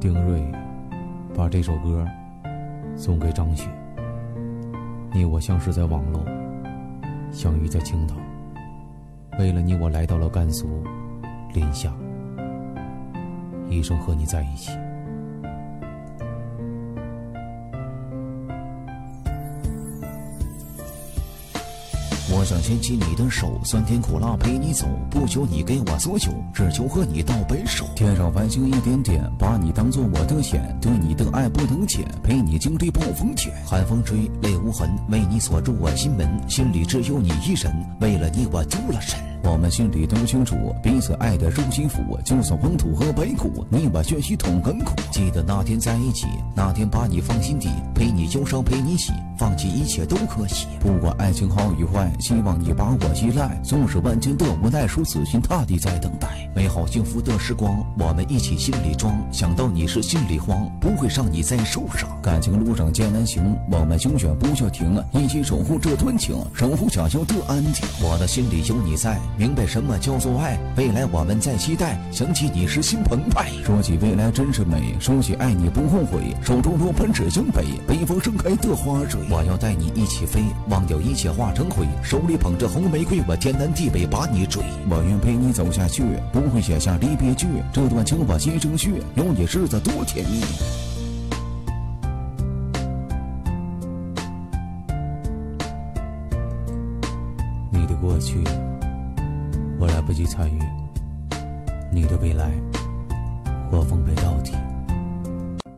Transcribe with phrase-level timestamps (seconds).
[0.00, 0.42] 丁瑞
[1.36, 2.08] 把这首歌
[2.96, 3.68] 送给张雪。
[5.12, 6.24] 你我相识在网络，
[7.30, 8.14] 相遇在青岛。
[9.38, 10.82] 为了你，我来到了甘肃
[11.52, 11.92] 临夏，
[13.68, 14.72] 一生和你在一起。
[22.32, 27.84] 我想牵起你的手，酸甜苦辣陪你走，不求你给我所有，只求和你到白首。
[27.96, 33.52] 天上繁星一点点，把你当做我的眼，对你的爱不能减，陪你经历暴风雪。
[33.66, 39.18] 寒风吹，泪无痕，为你锁住我心门，心里只有你一人，为了你我丢了神。
[39.42, 44.94] 我们心里都清楚，彼此爱的如心腹，就算黄土和白骨，你我血许同甘苦。
[45.10, 50.66] 记得那天在一起，那天把你放心底，陪你忧伤陪你喜，放弃一切都可惜。
[50.78, 53.60] 不管爱情好与坏，希望你把我依赖。
[53.62, 56.28] 纵使万千的无奈，如死心塌地在等待。
[56.54, 59.14] 美好幸福的时光，我们一起心里装。
[59.32, 62.08] 想到你是心里慌，不会让你再受伤。
[62.22, 67.86] 感情路上艰难行，我们永远不要停，一起守护这段情，守护想要的安静。
[68.02, 69.18] 我的心里有你在。
[69.36, 70.58] 明白什么叫做爱？
[70.76, 73.50] 未来我们在期待，想起你时心澎湃。
[73.64, 76.36] 说起未来真是美，说起爱你不后悔。
[76.42, 79.18] 手中罗盘指向北，北方盛开的花蕊。
[79.30, 81.86] 我要带你一起飞，忘掉一切化成灰。
[82.02, 84.62] 手里捧着红玫瑰，我天南地北把你追。
[84.90, 87.46] 我愿陪你走下去，不会写下离别句。
[87.72, 90.42] 这段情我心成血，有你日子多甜蜜。
[97.70, 98.44] 你的过去。
[100.12, 100.58] 积极参与，
[101.92, 102.50] 你的未来，
[103.70, 104.52] 我奉陪到底。